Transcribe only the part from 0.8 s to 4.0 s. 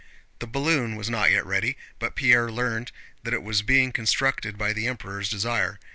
was not yet ready, but Pierre learned that it was being